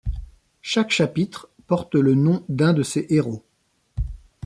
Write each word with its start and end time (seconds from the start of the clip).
Chaque 0.63 0.89
chapitre 0.89 1.47
porte 1.67 1.93
le 1.93 2.15
nom 2.15 2.43
d'un 2.49 2.73
de 2.73 2.81
ses 2.81 3.05
héros. 3.11 3.43